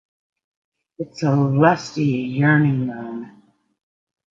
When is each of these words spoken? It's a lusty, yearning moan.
It's 0.97 1.21
a 1.21 1.29
lusty, 1.35 2.03
yearning 2.05 2.87
moan. 2.87 3.43